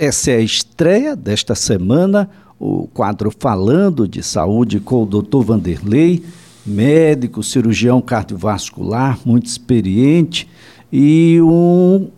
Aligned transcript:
essa 0.00 0.30
é 0.30 0.36
a 0.36 0.40
estreia 0.40 1.14
desta 1.14 1.54
semana, 1.54 2.30
o 2.58 2.86
quadro 2.86 3.30
Falando 3.38 4.08
de 4.08 4.22
Saúde 4.22 4.80
com 4.80 5.02
o 5.02 5.06
Dr. 5.06 5.42
Vanderlei, 5.42 6.24
médico, 6.64 7.42
cirurgião 7.42 8.00
cardiovascular, 8.00 9.18
muito 9.26 9.44
experiente 9.44 10.48
e 10.90 11.38
um 11.42 12.08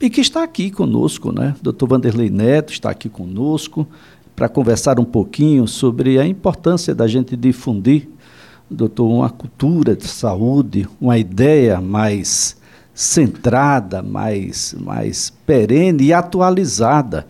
e 0.00 0.08
que 0.08 0.22
está 0.22 0.42
aqui 0.42 0.70
conosco, 0.70 1.30
né? 1.30 1.54
Dr. 1.60 1.86
Vanderlei 1.86 2.30
Neto 2.30 2.72
está 2.72 2.88
aqui 2.88 3.10
conosco 3.10 3.86
para 4.34 4.48
conversar 4.48 4.98
um 4.98 5.04
pouquinho 5.04 5.68
sobre 5.68 6.18
a 6.18 6.26
importância 6.26 6.94
da 6.94 7.06
gente 7.06 7.36
difundir, 7.36 8.08
doutor, 8.70 9.10
uma 9.10 9.28
cultura 9.28 9.94
de 9.94 10.08
saúde, 10.08 10.88
uma 10.98 11.18
ideia 11.18 11.82
mais 11.82 12.56
centrada, 12.94 14.02
mais, 14.02 14.74
mais 14.78 15.30
perene 15.44 16.04
e 16.04 16.12
atualizada 16.12 17.26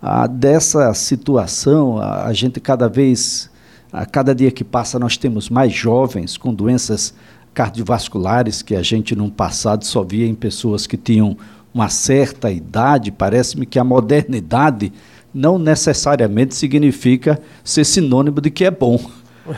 a 0.00 0.28
dessa 0.28 0.94
situação. 0.94 1.98
A, 1.98 2.26
a 2.26 2.32
gente 2.32 2.60
cada 2.60 2.88
vez, 2.88 3.50
a 3.92 4.06
cada 4.06 4.34
dia 4.34 4.52
que 4.52 4.62
passa, 4.62 4.98
nós 4.98 5.16
temos 5.16 5.50
mais 5.50 5.72
jovens 5.72 6.36
com 6.36 6.54
doenças 6.54 7.12
cardiovasculares 7.52 8.62
que 8.62 8.76
a 8.76 8.82
gente 8.82 9.14
no 9.14 9.30
passado 9.30 9.84
só 9.84 10.02
via 10.02 10.26
em 10.26 10.34
pessoas 10.34 10.86
que 10.86 10.96
tinham 10.96 11.36
uma 11.74 11.88
certa 11.88 12.50
idade. 12.50 13.10
Parece-me 13.10 13.66
que 13.66 13.78
a 13.78 13.84
modernidade 13.84 14.92
não 15.34 15.58
necessariamente 15.58 16.54
significa 16.54 17.40
ser 17.64 17.84
sinônimo 17.84 18.40
de 18.40 18.50
que 18.50 18.64
é 18.64 18.70
bom 18.70 18.98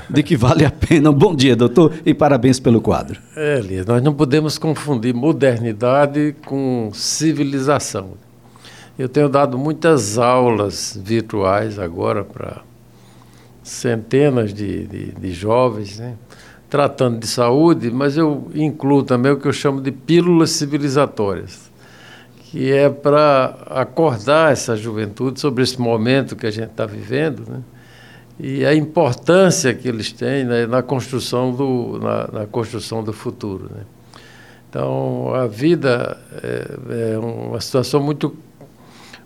de 0.09 0.23
que 0.23 0.37
vale 0.37 0.65
a 0.65 0.71
pena. 0.71 1.13
Bom 1.13 1.35
dia, 1.35 1.55
doutor, 1.55 1.93
e 2.05 2.15
parabéns 2.15 2.59
pelo 2.59 2.81
quadro. 2.81 3.21
É, 3.37 3.59
Elias, 3.59 3.87
nós 3.87 4.03
não 4.03 4.15
podemos 4.15 4.59
confundir 4.59 5.15
modernidade 5.15 6.35
com 6.45 6.91
civilização. 6.93 8.13
Eu 8.99 9.09
tenho 9.09 9.29
dado 9.29 9.59
muitas 9.59 10.19
aulas 10.19 10.99
virtuais 11.03 11.79
agora 11.79 12.25
para 12.25 12.63
centenas 13.63 14.55
de, 14.55 14.87
de, 14.87 15.13
de 15.13 15.33
jovens, 15.33 15.99
né? 15.99 16.15
tratando 16.71 17.19
de 17.19 17.27
saúde, 17.27 17.91
mas 17.91 18.17
eu 18.17 18.51
incluo 18.55 19.03
também 19.03 19.33
o 19.33 19.37
que 19.37 19.47
eu 19.47 19.53
chamo 19.53 19.81
de 19.81 19.93
pílulas 19.93 20.51
civilizatórias, 20.51 21.71
que 22.37 22.73
é 22.73 22.91
para 22.91 23.57
acordar 23.71 24.53
essa 24.53 24.77
juventude 24.77 25.41
sobre 25.41 25.63
esse 25.63 25.81
momento 25.81 26.35
que 26.35 26.47
a 26.47 26.51
gente 26.51 26.71
está 26.71 26.85
vivendo, 26.85 27.45
né? 27.49 27.61
E 28.39 28.65
a 28.65 28.75
importância 28.75 29.73
que 29.73 29.89
eles 29.89 30.13
têm 30.13 30.45
né, 30.45 30.67
na 30.67 30.83
construção 30.83 31.53
do 31.53 31.99
na, 32.01 32.41
na, 32.41 32.47
construção 32.47 33.03
do 33.03 33.13
futuro 33.13 33.71
né? 33.73 33.83
então 34.69 35.33
a 35.35 35.47
vida 35.47 36.19
é, 36.43 37.13
é, 37.15 37.19
uma 37.19 37.61
situação 37.61 38.03
muito 38.03 38.37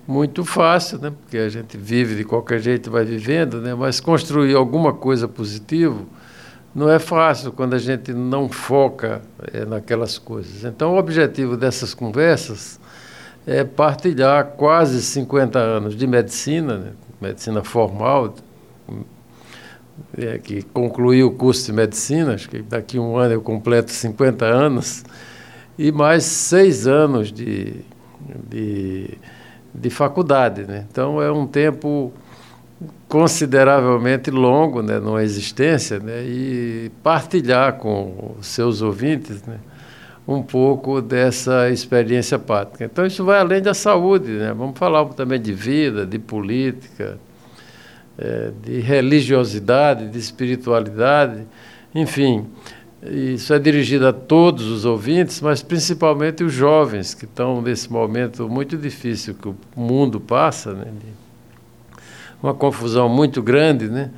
muito 0.07 0.45
fácil 0.45 0.99
né 0.99 1.11
porque 1.11 1.39
a 1.39 1.49
gente 1.49 1.77
vive 1.77 2.17
de 2.17 2.25
qualquer 2.25 2.61
jeito 2.61 2.91
vai 2.91 3.05
vivendo 3.05 3.63
né 3.63 3.75
mas 3.75 3.99
construir 3.99 4.55
alguma 4.55 4.93
coisa 4.93 5.27
positiva 5.27 6.01
não 6.75 6.91
é 6.91 6.99
fácil 6.99 7.51
quando 7.51 7.75
a 7.75 7.79
gente 7.79 8.13
não 8.13 8.47
foca 8.49 9.23
é, 9.55 9.65
naquelas 9.65 10.19
coisas 10.19 10.65
então 10.65 10.95
o 10.95 10.99
objetivo 10.99 11.57
dessas 11.57 11.95
conversas 11.95 12.79
é 13.47 13.65
partilhar 13.65 14.49
quase 14.49 15.01
50 15.01 15.59
anos 15.59 15.97
de 15.97 16.07
medicina 16.07 16.77
né? 16.77 16.91
medicina 17.23 17.65
formal 17.65 18.35
é, 20.17 20.39
que 20.39 20.63
concluiu 20.63 21.29
o 21.29 21.31
curso 21.33 21.67
de 21.67 21.73
medicina, 21.73 22.35
acho 22.35 22.49
que 22.49 22.63
daqui 22.63 22.99
a 22.99 23.01
um 23.01 23.17
ano 23.17 23.35
eu 23.35 23.43
completo 23.43 23.91
50 23.91 24.45
anos, 24.45 25.05
e 25.79 25.93
mais 25.93 26.25
seis 26.25 26.87
anos 26.87 27.33
de, 27.33 27.75
de, 28.49 29.11
de 29.75 29.91
faculdade. 29.91 30.65
Né? 30.65 30.87
Então 30.91 31.23
é 31.23 31.31
um 31.31 31.47
tempo 31.47 32.13
consideravelmente 33.09 34.31
longo 34.31 34.83
né, 34.83 34.99
numa 34.99 35.23
existência 35.23 35.99
né, 35.99 36.23
e 36.25 36.91
partilhar 37.03 37.75
com 37.75 38.35
os 38.39 38.47
seus 38.47 38.83
ouvintes 38.83 39.43
né, 39.45 39.59
um 40.27 40.43
pouco 40.43 41.01
dessa 41.01 41.71
experiência 41.71 42.39
prática. 42.39 42.85
Então 42.85 43.07
isso 43.07 43.25
vai 43.25 43.41
além 43.41 43.63
da 43.63 43.73
saúde, 43.73 44.33
né? 44.33 44.53
vamos 44.53 44.79
falar 44.79 45.05
também 45.07 45.41
de 45.41 45.53
vida, 45.53 46.05
de 46.05 46.19
política, 46.19 47.19
é, 48.19 48.51
de 48.63 48.81
religiosidade, 48.81 50.09
de 50.09 50.19
espiritualidade, 50.19 51.47
enfim. 51.95 52.47
Isso 53.01 53.55
é 53.55 53.59
dirigido 53.61 54.09
a 54.09 54.13
todos 54.13 54.67
os 54.67 54.85
ouvintes, 54.85 55.41
mas 55.41 55.63
principalmente 55.63 56.43
os 56.43 56.53
jovens 56.53 57.15
que 57.15 57.27
estão 57.27 57.63
nesse 57.63 57.93
momento 57.93 58.49
muito 58.49 58.77
difícil 58.77 59.35
que 59.35 59.49
o 59.49 59.57
mundo 59.77 60.19
passa, 60.19 60.75
né? 60.75 60.87
uma 62.43 62.53
confusão 62.53 63.09
muito 63.09 63.41
grande, 63.41 63.89
né? 63.89 64.11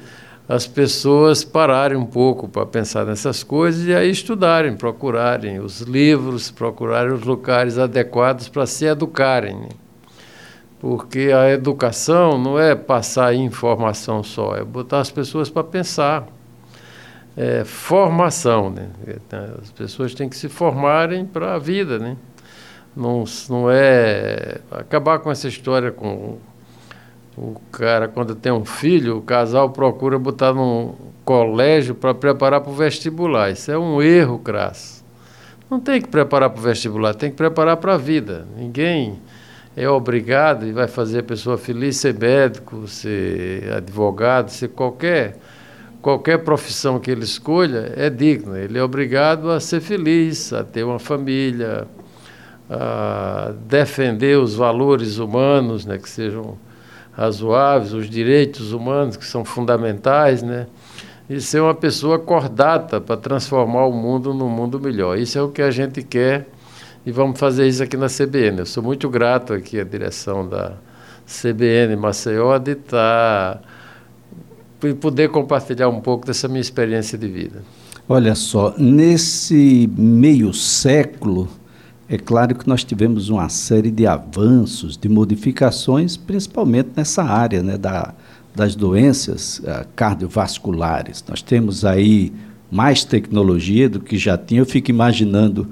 as 0.48 0.66
pessoas 0.66 1.44
pararem 1.44 1.96
um 1.96 2.06
pouco 2.06 2.48
para 2.48 2.66
pensar 2.66 3.04
nessas 3.04 3.44
coisas 3.44 3.86
e 3.86 3.94
aí 3.94 4.10
estudarem, 4.10 4.74
procurarem 4.74 5.60
os 5.60 5.82
livros, 5.82 6.50
procurarem 6.50 7.12
os 7.12 7.22
locais 7.22 7.78
adequados 7.78 8.48
para 8.48 8.66
se 8.66 8.86
educarem. 8.86 9.68
Porque 10.80 11.30
a 11.30 11.50
educação 11.50 12.38
não 12.38 12.58
é 12.58 12.74
passar 12.74 13.34
informação 13.34 14.22
só, 14.22 14.56
é 14.56 14.64
botar 14.64 15.00
as 15.00 15.10
pessoas 15.10 15.50
para 15.50 15.62
pensar. 15.62 16.26
É 17.36 17.64
formação, 17.64 18.70
né? 18.70 18.88
As 19.60 19.70
pessoas 19.70 20.14
têm 20.14 20.28
que 20.28 20.36
se 20.36 20.48
formarem 20.48 21.24
para 21.24 21.54
a 21.54 21.58
vida, 21.58 21.98
né? 21.98 22.16
Não, 22.96 23.24
não 23.48 23.70
é 23.70 24.60
acabar 24.70 25.20
com 25.20 25.30
essa 25.30 25.46
história 25.46 25.92
com 25.92 26.38
o 27.36 27.54
cara 27.70 28.08
quando 28.08 28.34
tem 28.34 28.50
um 28.50 28.64
filho, 28.64 29.18
o 29.18 29.22
casal 29.22 29.70
procura 29.70 30.18
botar 30.18 30.52
num 30.52 30.94
colégio 31.24 31.94
para 31.94 32.12
preparar 32.12 32.60
para 32.60 32.70
o 32.70 32.74
vestibular. 32.74 33.50
Isso 33.50 33.70
é 33.70 33.78
um 33.78 34.02
erro 34.02 34.38
crasso. 34.38 35.04
Não 35.70 35.78
tem 35.78 36.02
que 36.02 36.08
preparar 36.08 36.50
para 36.50 36.58
o 36.58 36.62
vestibular, 36.62 37.14
tem 37.14 37.30
que 37.30 37.36
preparar 37.36 37.76
para 37.76 37.94
a 37.94 37.96
vida. 37.96 38.46
Ninguém 38.56 39.20
é 39.76 39.88
obrigado 39.88 40.66
e 40.66 40.72
vai 40.72 40.88
fazer 40.88 41.20
a 41.20 41.22
pessoa 41.22 41.56
feliz 41.56 41.96
ser 41.96 42.14
médico, 42.14 42.86
ser 42.88 43.72
advogado, 43.72 44.50
ser 44.50 44.68
qualquer 44.68 45.38
qualquer 46.00 46.38
profissão 46.38 46.98
que 46.98 47.10
ele 47.10 47.24
escolha 47.24 47.92
é 47.96 48.08
digna. 48.08 48.58
Ele 48.58 48.78
é 48.78 48.82
obrigado 48.82 49.50
a 49.50 49.60
ser 49.60 49.80
feliz, 49.80 50.52
a 50.52 50.64
ter 50.64 50.82
uma 50.82 50.98
família, 50.98 51.86
a 52.68 53.52
defender 53.66 54.38
os 54.38 54.54
valores 54.54 55.18
humanos, 55.18 55.84
né, 55.84 55.98
que 55.98 56.08
sejam 56.08 56.56
razoáveis, 57.12 57.92
os 57.92 58.08
direitos 58.08 58.72
humanos 58.72 59.16
que 59.16 59.26
são 59.26 59.44
fundamentais, 59.44 60.42
né? 60.42 60.66
E 61.28 61.40
ser 61.40 61.60
uma 61.60 61.74
pessoa 61.74 62.18
cordata 62.18 63.00
para 63.00 63.16
transformar 63.16 63.86
o 63.86 63.92
mundo 63.92 64.34
num 64.34 64.48
mundo 64.48 64.80
melhor. 64.80 65.16
Isso 65.16 65.38
é 65.38 65.42
o 65.42 65.48
que 65.48 65.62
a 65.62 65.70
gente 65.70 66.02
quer 66.02 66.48
e 67.04 67.10
vamos 67.10 67.38
fazer 67.38 67.66
isso 67.66 67.82
aqui 67.82 67.96
na 67.96 68.08
CBN. 68.08 68.60
Eu 68.60 68.66
sou 68.66 68.82
muito 68.82 69.08
grato 69.08 69.52
aqui 69.52 69.80
à 69.80 69.84
direção 69.84 70.48
da 70.48 70.74
CBN 71.26 71.96
Maceió 71.96 72.58
de 72.58 72.72
estar 72.72 73.62
e 74.82 74.94
poder 74.94 75.28
compartilhar 75.28 75.88
um 75.88 76.00
pouco 76.00 76.26
dessa 76.26 76.48
minha 76.48 76.60
experiência 76.60 77.16
de 77.16 77.28
vida. 77.28 77.62
Olha 78.08 78.34
só, 78.34 78.74
nesse 78.76 79.88
meio 79.96 80.52
século, 80.52 81.48
é 82.08 82.18
claro 82.18 82.54
que 82.56 82.66
nós 82.66 82.82
tivemos 82.82 83.28
uma 83.28 83.48
série 83.48 83.90
de 83.90 84.06
avanços, 84.06 84.96
de 84.96 85.08
modificações, 85.08 86.16
principalmente 86.16 86.90
nessa 86.96 87.22
área 87.22 87.62
né, 87.62 87.78
da, 87.78 88.14
das 88.54 88.74
doenças 88.74 89.60
uh, 89.60 89.86
cardiovasculares. 89.94 91.22
Nós 91.28 91.40
temos 91.40 91.84
aí 91.84 92.32
mais 92.70 93.04
tecnologia 93.04 93.88
do 93.88 94.00
que 94.00 94.18
já 94.18 94.36
tinha. 94.36 94.60
Eu 94.60 94.66
fico 94.66 94.90
imaginando 94.90 95.68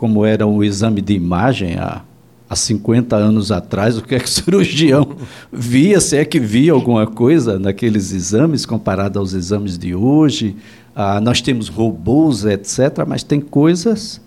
como 0.00 0.24
era 0.24 0.46
o 0.46 0.64
exame 0.64 1.02
de 1.02 1.12
imagem 1.12 1.76
há, 1.76 2.00
há 2.48 2.56
50 2.56 3.14
anos 3.16 3.52
atrás, 3.52 3.98
o 3.98 4.02
que 4.02 4.14
é 4.14 4.18
que 4.18 4.24
o 4.24 4.28
cirurgião 4.32 5.14
via, 5.52 6.00
se 6.00 6.16
é 6.16 6.24
que 6.24 6.40
via 6.40 6.72
alguma 6.72 7.06
coisa 7.06 7.58
naqueles 7.58 8.10
exames 8.10 8.64
comparado 8.64 9.18
aos 9.18 9.34
exames 9.34 9.76
de 9.76 9.94
hoje. 9.94 10.56
Ah, 10.96 11.20
nós 11.20 11.42
temos 11.42 11.68
robôs, 11.68 12.46
etc., 12.46 13.04
mas 13.06 13.22
tem 13.22 13.42
coisas 13.42 14.22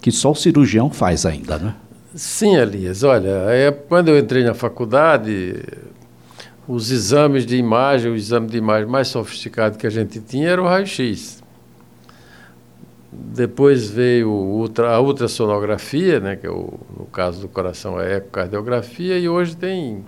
que 0.00 0.10
só 0.10 0.30
o 0.30 0.34
cirurgião 0.34 0.88
faz 0.88 1.26
ainda, 1.26 1.58
né? 1.58 1.74
Sim, 2.14 2.56
Elias. 2.56 3.02
Olha, 3.02 3.44
é, 3.48 3.70
quando 3.70 4.08
eu 4.08 4.18
entrei 4.18 4.42
na 4.42 4.54
faculdade, 4.54 5.62
os 6.66 6.90
exames 6.90 7.44
de 7.44 7.56
imagem, 7.56 8.10
o 8.10 8.16
exame 8.16 8.46
de 8.46 8.56
imagem 8.56 8.88
mais 8.88 9.08
sofisticado 9.08 9.76
que 9.76 9.86
a 9.86 9.90
gente 9.90 10.18
tinha 10.18 10.48
era 10.48 10.62
o 10.62 10.64
raio-x. 10.64 11.39
Depois 13.12 13.90
veio 13.90 14.30
ultra, 14.30 14.94
a 14.94 15.00
ultrassonografia, 15.00 16.20
né, 16.20 16.36
que 16.36 16.46
é 16.46 16.50
o, 16.50 16.78
no 16.96 17.06
caso 17.06 17.40
do 17.40 17.48
coração 17.48 18.00
é 18.00 18.14
a 18.14 18.16
ecocardiografia, 18.18 19.18
e 19.18 19.28
hoje 19.28 19.56
tem. 19.56 20.04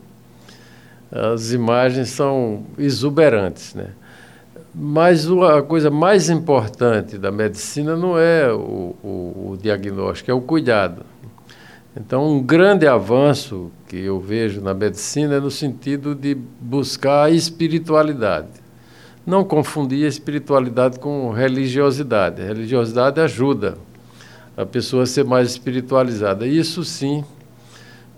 As 1.11 1.53
imagens 1.53 2.11
são 2.11 2.65
exuberantes. 2.79 3.75
Né? 3.75 3.89
Mas 4.75 5.29
a 5.31 5.63
coisa 5.63 5.91
mais 5.91 6.31
importante 6.31 7.19
da 7.19 7.31
medicina 7.31 7.97
não 7.97 8.19
é 8.19 8.51
o, 8.53 8.95
o, 9.03 9.51
o 9.51 9.59
diagnóstico, 9.61 10.31
é 10.31 10.35
o 10.35 10.41
cuidado. 10.41 11.05
Então, 11.95 12.27
um 12.27 12.43
grande 12.43 12.87
avanço 12.87 13.71
que 13.87 13.99
eu 13.99 14.19
vejo 14.19 14.63
na 14.63 14.73
medicina 14.73 15.35
é 15.35 15.41
no 15.41 15.51
sentido 15.51 16.15
de 16.15 16.35
buscar 16.35 17.25
a 17.25 17.31
espiritualidade. 17.31 18.62
Não 19.25 19.45
confundir 19.45 20.05
a 20.05 20.09
espiritualidade 20.09 20.99
com 20.99 21.31
religiosidade. 21.31 22.43
A 22.43 22.47
religiosidade 22.47 23.21
ajuda 23.21 23.79
a 24.57 24.67
pessoa 24.67 25.05
a 25.05 25.07
ser 25.07 25.25
mais 25.25 25.51
espiritualizada. 25.51 26.47
Isso 26.47 26.85
sim 26.85 27.25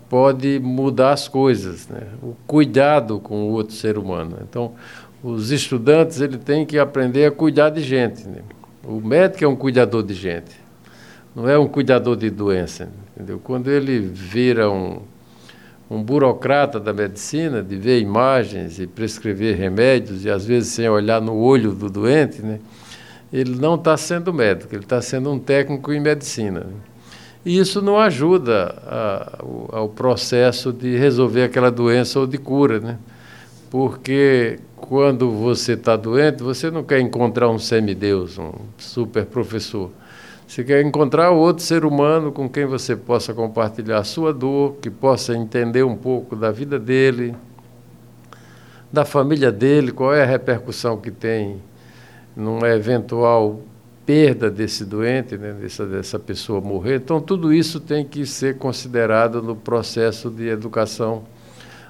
pode 0.09 0.59
mudar 0.59 1.13
as 1.13 1.27
coisas, 1.27 1.87
né? 1.87 2.07
o 2.21 2.35
cuidado 2.47 3.19
com 3.19 3.49
o 3.49 3.51
outro 3.51 3.75
ser 3.75 3.97
humano. 3.97 4.37
Então, 4.47 4.73
os 5.23 5.51
estudantes 5.51 6.21
ele 6.21 6.37
têm 6.37 6.65
que 6.65 6.77
aprender 6.77 7.25
a 7.25 7.31
cuidar 7.31 7.69
de 7.69 7.81
gente. 7.81 8.27
Né? 8.27 8.41
O 8.83 9.01
médico 9.01 9.43
é 9.43 9.47
um 9.47 9.55
cuidador 9.55 10.03
de 10.03 10.13
gente, 10.13 10.55
não 11.35 11.49
é 11.49 11.57
um 11.57 11.67
cuidador 11.67 12.15
de 12.15 12.29
doença. 12.29 12.89
Entendeu? 13.15 13.39
Quando 13.43 13.71
ele 13.71 13.99
vira 13.99 14.69
um, 14.69 15.01
um 15.89 16.01
burocrata 16.01 16.79
da 16.79 16.91
medicina, 16.91 17.61
de 17.61 17.75
ver 17.75 17.99
imagens 17.99 18.79
e 18.79 18.87
prescrever 18.87 19.55
remédios, 19.55 20.25
e 20.25 20.29
às 20.29 20.45
vezes 20.45 20.73
sem 20.73 20.89
olhar 20.89 21.21
no 21.21 21.35
olho 21.35 21.71
do 21.73 21.89
doente, 21.89 22.41
né? 22.41 22.59
ele 23.31 23.55
não 23.55 23.75
está 23.75 23.95
sendo 23.97 24.33
médico, 24.33 24.73
ele 24.73 24.83
está 24.83 25.01
sendo 25.01 25.31
um 25.31 25.37
técnico 25.37 25.91
em 25.91 25.99
medicina. 25.99 26.61
Né? 26.61 26.73
E 27.45 27.59
isso 27.59 27.81
não 27.81 27.99
ajuda 27.99 28.75
a, 28.87 29.43
ao, 29.71 29.89
processo 29.89 30.73
de 30.73 30.97
resolver 30.97 31.43
aquela 31.43 31.69
doença 31.69 32.19
ou 32.19 32.25
de 32.25 32.39
cura, 32.39 32.79
né? 32.79 32.97
Porque 33.69 34.59
quando 34.75 35.29
você 35.29 35.73
está 35.73 35.95
doente, 35.95 36.41
você 36.41 36.71
não 36.71 36.83
quer 36.83 36.99
encontrar 36.99 37.49
um 37.49 37.59
semideus, 37.59 38.39
um 38.39 38.51
super 38.79 39.25
professor. 39.25 39.91
Você 40.47 40.63
quer 40.63 40.83
encontrar 40.85 41.31
outro 41.31 41.63
ser 41.63 41.83
humano 41.83 42.31
com 42.31 42.47
quem 42.47 42.65
você 42.65 42.95
possa 42.95 43.33
compartilhar 43.33 43.97
a 43.97 44.03
sua 44.03 44.31
dor, 44.31 44.75
que 44.79 44.91
possa 44.91 45.35
entender 45.35 45.83
um 45.83 45.95
pouco 45.95 46.35
da 46.35 46.51
vida 46.51 46.77
dele, 46.77 47.35
da 48.91 49.03
família 49.03 49.51
dele, 49.51 49.91
qual 49.91 50.13
é 50.13 50.21
a 50.21 50.25
repercussão 50.25 50.97
que 50.97 51.09
tem 51.09 51.61
numa 52.35 52.69
eventual 52.69 53.59
perda 54.05 54.51
desse 54.51 54.85
doente, 54.85 55.35
né, 55.35 55.53
dessa, 55.53 55.85
dessa 55.85 56.19
pessoa 56.19 56.61
morrer. 56.61 56.97
Então, 56.97 57.19
tudo 57.19 57.51
isso 57.51 57.79
tem 57.79 58.05
que 58.05 58.23
ser 58.25 58.57
considerado 58.57 59.41
no 59.41 59.55
processo 59.55 60.29
de 60.29 60.47
educação 60.47 61.23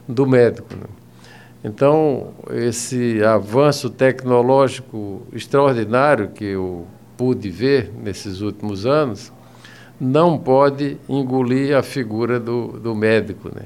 do 0.07 0.25
médico. 0.25 0.73
Né? 0.73 0.85
Então, 1.61 2.33
esse 2.51 3.21
avanço 3.21 3.89
tecnológico 3.89 5.23
extraordinário 5.33 6.29
que 6.29 6.45
eu 6.45 6.87
pude 7.17 7.49
ver 7.49 7.91
nesses 8.01 8.41
últimos 8.41 8.85
anos 8.85 9.31
não 9.99 10.37
pode 10.37 10.97
engolir 11.07 11.75
a 11.75 11.81
figura 11.81 12.39
do, 12.39 12.79
do 12.79 12.93
médico, 12.93 13.49
né? 13.53 13.63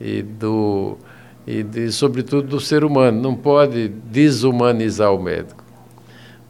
E 0.00 0.22
do 0.22 0.98
e 1.46 1.62
de, 1.62 1.92
sobretudo 1.92 2.48
do 2.48 2.60
ser 2.60 2.84
humano, 2.84 3.20
não 3.20 3.34
pode 3.34 3.88
desumanizar 3.88 5.12
o 5.12 5.22
médico. 5.22 5.62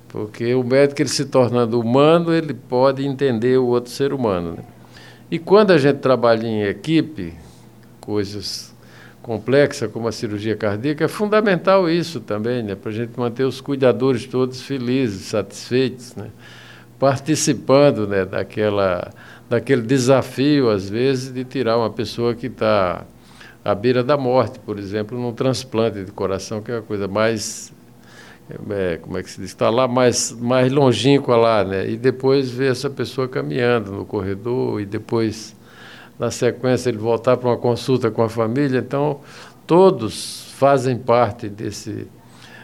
Porque 0.09 0.55
o 0.55 0.63
médico, 0.63 1.03
ele 1.03 1.09
se 1.09 1.25
tornando 1.25 1.81
humano, 1.81 2.33
ele 2.33 2.55
pode 2.55 3.05
entender 3.05 3.59
o 3.59 3.67
outro 3.67 3.91
ser 3.91 4.13
humano. 4.13 4.53
Né? 4.53 4.65
E 5.31 5.39
quando 5.39 5.73
a 5.73 5.79
gente 5.79 5.99
trabalha 5.99 6.47
em 6.47 6.63
equipe, 6.63 7.35
coisas 8.01 8.74
complexas 9.25 9.91
como 9.91 10.07
a 10.07 10.13
cirurgia 10.13 10.55
cardíaca, 10.55 11.07
é 11.07 11.09
fundamental 11.09 11.89
isso 11.89 12.21
também, 12.21 12.63
né? 12.63 12.75
para 12.75 12.91
a 12.91 12.95
gente 12.95 13.19
manter 13.19 13.45
os 13.45 13.59
cuidadores 13.59 14.27
todos 14.27 14.61
felizes, 14.61 15.23
satisfeitos, 15.23 16.15
né? 16.15 16.27
participando 16.99 18.07
né? 18.07 18.27
daquela, 18.27 19.11
daquele 19.49 19.81
desafio, 19.81 20.69
às 20.69 20.91
vezes, 20.91 21.33
de 21.33 21.43
tirar 21.43 21.79
uma 21.79 21.89
pessoa 21.89 22.35
que 22.35 22.49
está 22.49 23.07
à 23.65 23.75
beira 23.75 24.05
da 24.05 24.19
morte, 24.19 24.59
por 24.59 24.79
exemplo, 24.79 25.19
num 25.19 25.33
transplante 25.33 26.05
de 26.05 26.13
coração, 26.13 26.61
que 26.61 26.71
é 26.71 26.77
a 26.77 26.83
coisa 26.83 27.09
mais 27.09 27.73
é, 28.71 28.99
como 28.99 29.17
é 29.17 29.23
que 29.23 29.31
se 29.31 29.41
diz, 29.41 29.51
está 29.51 29.71
lá 29.71 29.89
mais, 29.89 30.31
mais 30.33 30.71
longínqua 30.71 31.35
lá, 31.35 31.65
né? 31.65 31.89
E 31.89 31.97
depois 31.97 32.51
ver 32.51 32.73
essa 32.73 32.91
pessoa 32.91 33.27
caminhando 33.27 33.91
no 33.91 34.05
corredor 34.05 34.83
e 34.83 34.85
depois, 34.85 35.54
na 36.19 36.31
sequência, 36.31 36.89
ele 36.89 36.99
voltar 36.99 37.37
para 37.37 37.49
uma 37.49 37.57
consulta 37.57 38.11
com 38.11 38.23
a 38.23 38.29
família. 38.29 38.79
Então, 38.79 39.21
todos 39.67 40.53
fazem 40.57 40.97
parte 40.97 41.49
desse, 41.49 42.07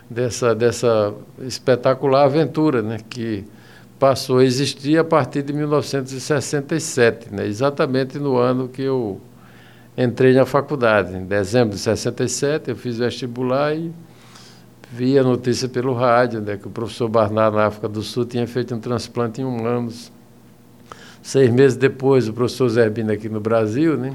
dessa, 0.08 0.54
dessa 0.54 1.14
espetacular 1.40 2.24
aventura, 2.24 2.82
né? 2.82 2.98
Que 3.08 3.44
passou 3.98 4.38
a 4.38 4.44
existir 4.44 4.98
a 4.98 5.04
partir 5.04 5.42
de 5.42 5.52
1967, 5.52 7.34
né? 7.34 7.46
Exatamente 7.46 8.18
no 8.18 8.36
ano 8.36 8.68
que 8.68 8.82
eu 8.82 9.20
entrei 9.96 10.32
na 10.34 10.46
faculdade. 10.46 11.16
Em 11.16 11.24
dezembro 11.24 11.74
de 11.74 11.80
67, 11.80 12.70
eu 12.70 12.76
fiz 12.76 12.98
vestibular 12.98 13.74
e 13.74 13.92
vi 14.92 15.18
a 15.18 15.22
notícia 15.22 15.68
pelo 15.68 15.94
rádio, 15.94 16.40
né, 16.40 16.56
que 16.56 16.66
o 16.66 16.70
professor 16.70 17.08
Barnard, 17.08 17.54
na 17.54 17.66
África 17.66 17.88
do 17.88 18.02
Sul, 18.02 18.24
tinha 18.24 18.46
feito 18.46 18.74
um 18.74 18.80
transplante 18.80 19.40
em 19.40 19.44
humanos. 19.44 20.10
Seis 21.22 21.50
meses 21.50 21.76
depois, 21.76 22.28
o 22.28 22.32
professor 22.32 22.68
Zerbino 22.68 23.12
aqui 23.12 23.28
no 23.28 23.40
Brasil, 23.40 23.96
né? 23.96 24.14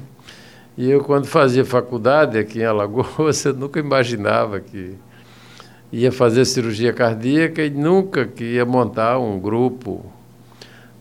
E 0.78 0.90
eu, 0.90 1.02
quando 1.02 1.26
fazia 1.26 1.64
faculdade 1.64 2.38
aqui 2.38 2.60
em 2.60 2.66
Alagoas, 2.66 3.44
eu 3.46 3.54
nunca 3.54 3.80
imaginava 3.80 4.60
que 4.60 4.96
ia 5.92 6.12
fazer 6.12 6.44
cirurgia 6.46 6.92
cardíaca 6.92 7.64
e 7.64 7.70
nunca 7.70 8.26
que 8.26 8.44
ia 8.44 8.66
montar 8.66 9.18
um 9.18 9.40
grupo 9.40 10.06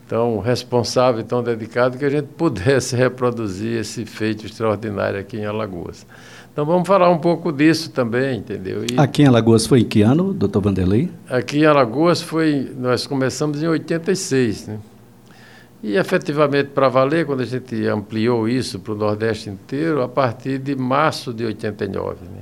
tão 0.06 0.38
responsável 0.38 1.22
e 1.22 1.24
tão 1.24 1.42
dedicado 1.42 1.98
que 1.98 2.04
a 2.04 2.10
gente 2.10 2.28
pudesse 2.36 2.94
reproduzir 2.94 3.80
esse 3.80 4.04
feito 4.04 4.46
extraordinário 4.46 5.18
aqui 5.18 5.38
em 5.38 5.46
Alagoas. 5.46 6.06
Então 6.52 6.64
vamos 6.64 6.86
falar 6.86 7.10
um 7.10 7.18
pouco 7.18 7.50
disso 7.50 7.90
também, 7.90 8.38
entendeu? 8.38 8.84
E 8.88 8.96
aqui 8.96 9.22
em 9.22 9.26
Alagoas 9.26 9.66
foi 9.66 9.80
em 9.80 9.84
que 9.84 10.02
ano, 10.02 10.32
doutor 10.32 10.60
Vanderlei? 10.60 11.10
Aqui 11.28 11.58
em 11.58 11.64
Alagoas 11.64 12.22
foi, 12.22 12.70
nós 12.78 13.08
começamos 13.08 13.60
em 13.60 13.66
86, 13.66 14.68
né? 14.68 14.78
E 15.84 15.98
efetivamente 15.98 16.70
para 16.70 16.88
valer, 16.88 17.26
quando 17.26 17.42
a 17.42 17.44
gente 17.44 17.86
ampliou 17.86 18.48
isso 18.48 18.78
para 18.78 18.94
o 18.94 18.96
Nordeste 18.96 19.50
inteiro, 19.50 20.00
a 20.00 20.08
partir 20.08 20.56
de 20.56 20.75
março 20.75 21.31
de 21.31 21.44
89, 21.44 22.16
né? 22.22 22.40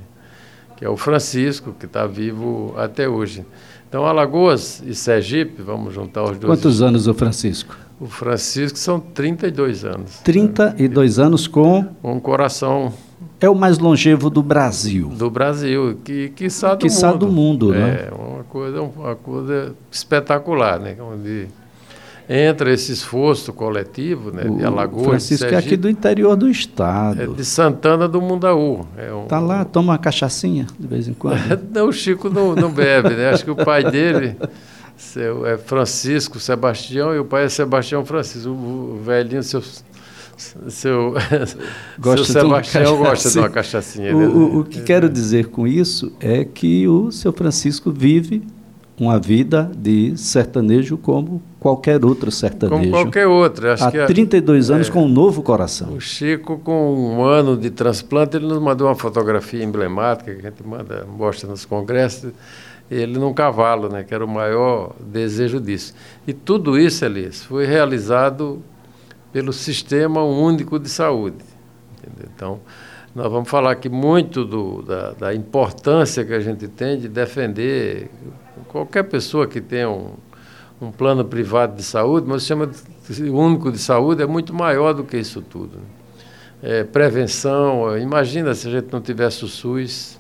que 0.77 0.85
é 0.85 0.89
o 0.89 0.97
Francisco, 0.97 1.75
que 1.77 1.87
está 1.87 2.07
vivo 2.07 2.73
até 2.79 3.09
hoje. 3.09 3.45
Então, 3.89 4.07
Alagoas 4.07 4.81
e 4.87 4.95
Sergipe, 4.95 5.61
vamos 5.61 5.93
juntar 5.93 6.23
os 6.23 6.39
dois. 6.39 6.45
Quantos 6.45 6.81
anos 6.81 7.09
o 7.09 7.15
Francisco? 7.15 7.77
O 7.99 8.07
Francisco 8.07 8.79
são 8.79 9.01
32 9.01 9.85
anos. 9.85 10.21
32 10.21 11.19
né? 11.19 11.25
anos 11.25 11.49
com. 11.49 11.85
Um 12.01 12.21
coração 12.21 12.93
é 13.41 13.51
o 13.51 13.57
mais 13.57 13.77
longevo 13.77 14.31
do 14.31 14.41
Brasil. 14.41 15.09
Do 15.09 15.29
Brasil, 15.29 15.99
que, 16.05 16.29
que 16.29 16.47
do 16.47 16.77
que 16.77 16.89
mundo. 16.89 17.19
do 17.19 17.29
mundo, 17.29 17.73
né? 17.73 18.07
É, 18.07 18.15
uma 18.15 18.45
coisa, 18.45 18.83
uma 18.83 19.17
coisa 19.17 19.75
espetacular, 19.91 20.79
né? 20.79 20.97
Onde 21.01 21.49
entra 22.33 22.73
esse 22.73 22.93
esforço 22.93 23.53
coletivo, 23.53 24.33
né? 24.33 24.45
De 24.45 24.65
Alagoas, 24.65 25.07
Francisco 25.07 25.49
Sergipe, 25.49 25.55
é 25.55 25.59
aqui 25.59 25.77
do 25.77 25.89
interior 25.89 26.35
do 26.35 26.49
estado. 26.49 27.23
É 27.23 27.27
de 27.27 27.45
Santana 27.45 28.09
do 28.09 28.23
Mundaú. 28.23 28.87
É 28.97 29.13
um, 29.13 29.27
tá 29.27 29.39
lá, 29.39 29.65
toma 29.67 29.93
uma 29.93 29.99
cachaçinha 29.99 30.67
de 30.79 30.87
vez 30.87 31.07
em 31.09 31.13
quando. 31.13 31.39
não, 31.71 31.89
o 31.89 31.93
Chico 31.93 32.31
não, 32.31 32.55
não 32.55 32.73
bebe, 32.73 33.11
né? 33.11 33.29
Acho 33.29 33.45
que 33.45 33.51
o 33.51 33.57
pai 33.57 33.85
dele 33.85 34.37
é 35.45 35.59
Francisco 35.59 36.41
Sebastião 36.41 37.15
e 37.15 37.19
o 37.19 37.25
pai 37.25 37.45
é 37.45 37.49
Sebastião 37.51 38.03
Francisco. 38.03 38.49
O, 38.49 38.95
o 38.95 39.03
velhinho, 39.03 39.43
seu 39.43 39.63
seu, 40.69 41.15
gosta 42.01 42.25
seu 42.25 42.43
Sebastião 42.43 42.97
gosta 42.97 43.31
de 43.31 43.39
uma 43.39 43.51
cachaçinha. 43.51 44.17
O, 44.17 44.57
o, 44.57 44.61
o 44.61 44.65
que 44.65 44.81
é. 44.81 44.83
quero 44.83 45.09
dizer 45.09 45.49
com 45.49 45.67
isso 45.67 46.11
é 46.19 46.45
que 46.45 46.89
o 46.89 47.13
seu 47.13 47.33
Francisco 47.33 47.93
vive 47.93 48.43
uma 48.99 49.19
vida 49.19 49.71
de 49.77 50.17
sertanejo 50.17 50.97
como 50.97 51.43
qualquer 51.59 52.05
outro 52.05 52.31
sertanejo. 52.31 52.81
Como 52.81 52.91
qualquer 52.91 53.27
outro. 53.27 53.71
Acho 53.71 53.85
Há 53.85 53.91
que 53.91 54.07
32 54.07 54.71
anos 54.71 54.89
é, 54.89 54.91
com 54.91 55.05
um 55.05 55.09
novo 55.09 55.43
coração. 55.43 55.95
O 55.95 56.01
Chico, 56.01 56.59
com 56.59 56.95
um 56.95 57.25
ano 57.25 57.57
de 57.57 57.71
transplante, 57.71 58.37
ele 58.37 58.47
nos 58.47 58.61
mandou 58.61 58.89
uma 58.89 58.95
fotografia 58.95 59.63
emblemática 59.63 60.35
que 60.35 60.47
a 60.47 60.51
gente 60.51 60.67
manda, 60.67 61.07
mostra 61.07 61.49
nos 61.49 61.65
congressos, 61.65 62.33
ele 62.91 63.19
num 63.19 63.33
cavalo, 63.33 63.89
né, 63.89 64.05
que 64.05 64.15
era 64.15 64.25
o 64.25 64.29
maior 64.29 64.95
desejo 65.01 65.61
disso. 65.61 65.95
E 66.27 66.33
tudo 66.33 66.79
isso, 66.79 67.05
Elias, 67.05 67.43
foi 67.43 67.65
realizado 67.65 68.63
pelo 69.33 69.53
Sistema 69.53 70.23
Único 70.23 70.79
de 70.79 70.91
Saúde. 70.91 71.39
Entendeu? 71.99 72.29
Então, 72.35 72.61
nós 73.15 73.31
vamos 73.31 73.49
falar 73.49 73.73
aqui 73.73 73.89
muito 73.89 74.45
do, 74.45 74.83
da, 74.83 75.13
da, 75.13 75.35
importância 75.35 76.25
que 76.25 76.33
a 76.33 76.41
gente 76.41 76.67
tem 76.69 76.99
de 76.99 77.09
defender 77.09 78.11
qualquer 78.69 79.05
pessoa 79.05 79.47
que 79.47 79.61
tenha 79.61 79.89
um, 79.89 80.15
um 80.81 80.91
plano 80.91 81.25
privado 81.25 81.77
de 81.77 81.83
saúde, 81.83 82.27
mas 82.29 82.43
o 82.43 82.47
sistema 82.47 82.71
único 83.31 83.71
de 83.71 83.79
saúde 83.79 84.23
é 84.23 84.27
muito 84.27 84.55
maior 84.55 84.93
do 84.93 85.05
que 85.05 85.17
isso 85.17 85.41
tudo. 85.41 85.77
Né? 85.77 85.85
É, 86.63 86.85
prevenção, 86.85 87.99
imagina 87.99 88.55
se 88.55 88.69
a 88.69 88.71
gente 88.71 88.93
não 88.93 89.01
tivesse 89.01 89.45
o 89.45 89.49
SUS 89.49 90.19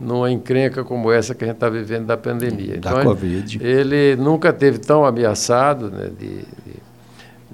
numa 0.00 0.30
encrenca 0.30 0.82
como 0.82 1.12
essa 1.12 1.34
que 1.34 1.44
a 1.44 1.46
gente 1.46 1.56
está 1.56 1.68
vivendo 1.68 2.06
da 2.06 2.16
pandemia. 2.16 2.78
Da 2.80 2.90
então, 2.90 3.04
Covid. 3.04 3.62
Ele 3.62 4.16
nunca 4.16 4.52
teve 4.52 4.78
tão 4.78 5.04
ameaçado 5.04 5.90
né, 5.90 6.10
de, 6.18 6.38
de 6.38 6.84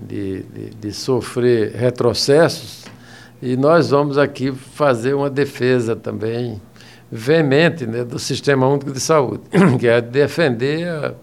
de, 0.01 0.43
de, 0.43 0.71
de 0.71 0.93
sofrer 0.93 1.73
retrocessos, 1.73 2.85
e 3.43 3.57
nós 3.57 3.91
vamos 3.91 4.19
aqui 4.19 4.53
fazer 4.53 5.15
uma 5.15 5.31
defesa 5.31 5.95
também 5.95 6.61
veemente 7.11 7.87
né, 7.87 8.05
do 8.05 8.19
Sistema 8.19 8.69
Único 8.69 8.93
de 8.93 9.01
Saúde, 9.01 9.43
que 9.79 9.89
é 9.89 10.01
defender 10.01 10.89
a, 10.89 11.15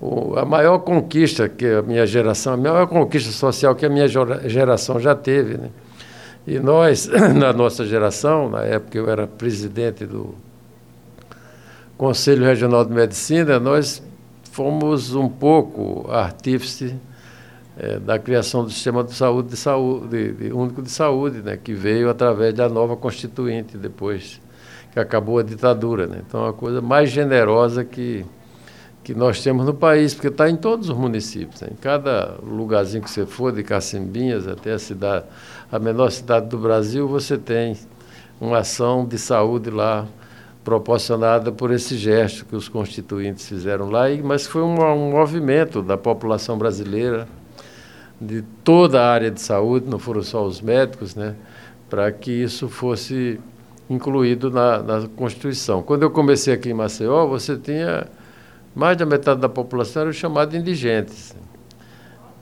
o, 0.00 0.36
a 0.36 0.44
maior 0.44 0.78
conquista 0.80 1.48
que 1.48 1.66
a 1.66 1.82
minha 1.82 2.06
geração, 2.06 2.54
a 2.54 2.56
maior 2.56 2.86
conquista 2.86 3.30
social 3.30 3.74
que 3.74 3.86
a 3.86 3.88
minha 3.88 4.08
geração 4.08 4.98
já 4.98 5.14
teve. 5.14 5.56
Né? 5.58 5.70
E 6.46 6.58
nós, 6.58 7.08
na 7.34 7.52
nossa 7.52 7.84
geração, 7.84 8.50
na 8.50 8.62
época 8.62 8.98
eu 8.98 9.08
era 9.08 9.26
presidente 9.26 10.04
do 10.04 10.34
Conselho 11.96 12.44
Regional 12.44 12.84
de 12.84 12.92
Medicina, 12.92 13.58
nós 13.58 14.02
fomos 14.50 15.14
um 15.14 15.28
pouco 15.28 16.10
artífice 16.10 16.94
é, 17.78 17.98
da 17.98 18.18
criação 18.18 18.64
do 18.64 18.70
sistema 18.70 19.04
de 19.04 19.14
saúde, 19.14 19.50
de 19.50 19.56
saúde 19.56 20.08
de, 20.08 20.32
de, 20.32 20.52
único 20.52 20.82
de 20.82 20.90
saúde, 20.90 21.42
né, 21.42 21.56
que 21.56 21.72
veio 21.74 22.08
através 22.08 22.54
da 22.54 22.68
nova 22.68 22.96
constituinte 22.96 23.76
depois 23.76 24.40
que 24.96 25.00
acabou 25.00 25.38
a 25.38 25.42
ditadura. 25.42 26.06
Né? 26.06 26.22
Então, 26.26 26.46
é 26.46 26.48
a 26.48 26.52
coisa 26.54 26.80
mais 26.80 27.10
generosa 27.10 27.84
que, 27.84 28.24
que 29.04 29.14
nós 29.14 29.42
temos 29.42 29.66
no 29.66 29.74
país, 29.74 30.14
porque 30.14 30.28
está 30.28 30.48
em 30.48 30.56
todos 30.56 30.88
os 30.88 30.96
municípios. 30.96 31.60
Né? 31.60 31.68
Em 31.72 31.76
cada 31.76 32.36
lugarzinho 32.42 33.02
que 33.04 33.10
você 33.10 33.26
for, 33.26 33.52
de 33.52 33.62
Cacimbinhas 33.62 34.48
até 34.48 34.72
a 34.72 34.78
cidade, 34.78 35.26
a 35.70 35.78
menor 35.78 36.10
cidade 36.10 36.46
do 36.46 36.56
Brasil, 36.56 37.06
você 37.06 37.36
tem 37.36 37.76
uma 38.40 38.60
ação 38.60 39.04
de 39.04 39.18
saúde 39.18 39.68
lá 39.68 40.06
proporcionada 40.64 41.52
por 41.52 41.70
esse 41.72 41.94
gesto 41.98 42.46
que 42.46 42.56
os 42.56 42.66
constituintes 42.66 43.46
fizeram 43.46 43.90
lá, 43.90 44.04
mas 44.24 44.46
foi 44.46 44.62
um, 44.62 44.80
um 44.80 45.10
movimento 45.10 45.82
da 45.82 45.98
população 45.98 46.56
brasileira, 46.56 47.28
de 48.18 48.40
toda 48.64 49.02
a 49.02 49.12
área 49.12 49.30
de 49.30 49.42
saúde, 49.42 49.90
não 49.90 49.98
foram 49.98 50.22
só 50.22 50.42
os 50.42 50.62
médicos, 50.62 51.14
né, 51.14 51.34
para 51.90 52.10
que 52.10 52.30
isso 52.30 52.66
fosse 52.66 53.38
incluído 53.88 54.50
na, 54.50 54.82
na 54.82 55.08
Constituição. 55.08 55.82
Quando 55.82 56.02
eu 56.02 56.10
comecei 56.10 56.54
aqui 56.54 56.70
em 56.70 56.74
Maceió, 56.74 57.26
você 57.26 57.56
tinha 57.56 58.06
mais 58.76 58.96
da 58.98 59.06
metade 59.06 59.40
da 59.40 59.48
população 59.48 60.02
era 60.02 60.12
chamada 60.12 60.50
de 60.50 60.58
indigentes, 60.58 61.34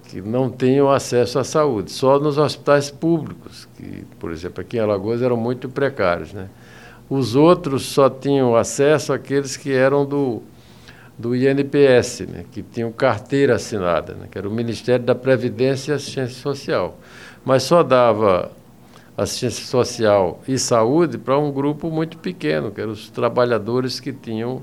que 0.08 0.20
não 0.20 0.50
tinham 0.50 0.90
acesso 0.90 1.38
à 1.38 1.44
saúde, 1.44 1.92
só 1.92 2.18
nos 2.18 2.38
hospitais 2.38 2.90
públicos, 2.90 3.68
que, 3.76 4.04
por 4.18 4.32
exemplo, 4.32 4.60
aqui 4.60 4.76
em 4.76 4.80
Alagoas 4.80 5.22
eram 5.22 5.36
muito 5.36 5.68
precários. 5.68 6.32
Né? 6.32 6.48
Os 7.08 7.36
outros 7.36 7.86
só 7.86 8.10
tinham 8.10 8.56
acesso 8.56 9.12
àqueles 9.12 9.56
que 9.56 9.72
eram 9.72 10.04
do, 10.04 10.42
do 11.16 11.36
INPS, 11.36 12.26
né? 12.28 12.44
que 12.50 12.62
tinham 12.62 12.90
carteira 12.90 13.54
assinada, 13.54 14.14
né? 14.14 14.26
que 14.28 14.36
era 14.36 14.48
o 14.48 14.52
Ministério 14.52 15.04
da 15.04 15.14
Previdência 15.14 15.92
e 15.92 15.94
Assistência 15.94 16.42
Social. 16.42 16.98
Mas 17.44 17.62
só 17.62 17.84
dava 17.84 18.50
assistência 19.16 19.64
social 19.64 20.42
e 20.46 20.58
saúde 20.58 21.18
para 21.18 21.38
um 21.38 21.52
grupo 21.52 21.90
muito 21.90 22.18
pequeno, 22.18 22.70
que 22.70 22.80
eram 22.80 22.92
os 22.92 23.08
trabalhadores 23.08 24.00
que 24.00 24.12
tinham 24.12 24.62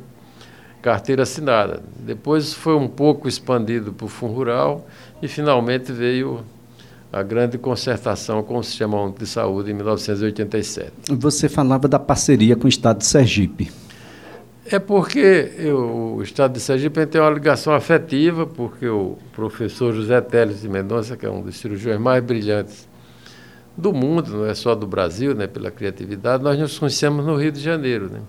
carteira 0.82 1.24
assinada. 1.24 1.82
Depois 2.00 2.54
foi 2.54 2.76
um 2.76 2.88
pouco 2.88 3.28
expandido 3.28 3.94
para 3.94 4.06
o 4.06 4.10
Fundo 4.10 4.34
Rural 4.34 4.86
e 5.22 5.28
finalmente 5.28 5.92
veio 5.92 6.44
a 7.14 7.22
grande 7.22 7.58
concertação 7.58 8.42
com 8.42 8.58
o 8.58 8.64
Sistema 8.64 9.00
Único 9.02 9.20
de 9.20 9.28
Saúde 9.28 9.72
em 9.72 9.74
1987. 9.74 10.92
Você 11.12 11.48
falava 11.48 11.88
da 11.88 12.00
parceria 12.00 12.56
com 12.56 12.66
o 12.66 12.70
Estado 12.70 13.00
de 13.00 13.06
Sergipe. 13.06 13.72
É 14.66 14.80
porque 14.80 15.52
eu, 15.58 16.16
o 16.18 16.24
Estado 16.24 16.54
de 16.54 16.60
Sergipe 16.60 17.06
tem 17.06 17.20
uma 17.20 17.30
ligação 17.30 17.74
afetiva, 17.74 18.46
porque 18.46 18.88
o 18.88 19.18
professor 19.34 19.94
José 19.94 20.22
Teles 20.22 20.62
de 20.62 20.70
Mendonça, 20.70 21.18
que 21.18 21.26
é 21.26 21.30
um 21.30 21.42
dos 21.42 21.58
cirurgiões 21.58 22.00
mais 22.00 22.24
brilhantes 22.24 22.88
do 23.76 23.94
mundo, 23.94 24.32
não 24.32 24.46
é 24.46 24.54
só 24.54 24.76
do 24.76 24.86
Brasil, 24.86 25.34
né, 25.34 25.48
pela 25.48 25.72
criatividade, 25.72 26.44
nós 26.44 26.58
nos 26.58 26.78
conhecemos 26.78 27.26
no 27.26 27.36
Rio 27.36 27.52
de 27.52 27.60
Janeiro. 27.60 28.10
Né? 28.10 28.22